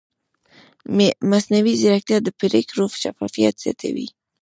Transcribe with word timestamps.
مصنوعي 1.31 1.73
ځیرکتیا 1.81 2.17
د 2.23 2.29
پرېکړو 2.39 2.85
شفافیت 3.01 3.55
زیاتوي. 3.63 4.07